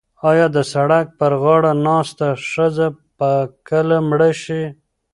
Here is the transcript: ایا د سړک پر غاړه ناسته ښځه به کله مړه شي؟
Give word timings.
ایا 0.29 0.47
د 0.55 0.57
سړک 0.73 1.05
پر 1.19 1.31
غاړه 1.41 1.71
ناسته 1.87 2.27
ښځه 2.51 2.87
به 3.17 3.31
کله 3.69 3.97
مړه 4.09 4.31
شي؟ 4.41 4.63